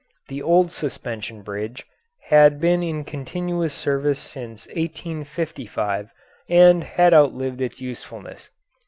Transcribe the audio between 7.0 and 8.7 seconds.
outlived its usefulness.